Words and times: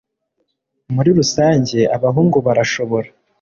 Muri 0.95 1.09
rusange 1.19 1.79
abahungu 1.95 2.37
barashobora 2.45 3.07